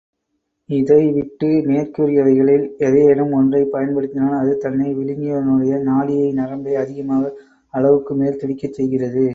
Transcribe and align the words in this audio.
இதைவிட்டு 0.69 1.47
மேற்கூறியவைகளில் 1.67 2.65
எதையேனும் 2.79 3.31
ஒன்றைப் 3.31 3.71
பயன்படுத்தினால், 3.71 4.37
அது 4.39 4.57
தன்னை 4.57 4.89
விழுங்கியவனுடைய 4.95 5.81
நாடியை, 5.83 6.27
நரம்பை 6.33 6.75
அதிகமாக 6.75 7.33
அளவுக்குமேல் 7.73 8.39
துடிக்கச் 8.39 8.73
செய்கிறது. 8.73 9.25